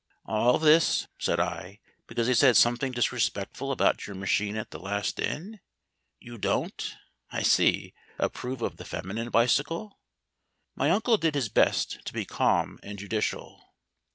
[0.25, 5.19] "All this," said I, "because they said something disrespectful about your machine at the last
[5.19, 5.59] inn...
[6.19, 6.95] You don't,
[7.29, 9.99] I see, approve of the feminine bicycle?"
[10.73, 13.61] My uncle did his best to be calm and judicial.